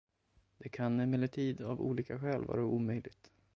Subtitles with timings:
[0.57, 3.31] Det kan emellertid av olika skäl vara omöjligt.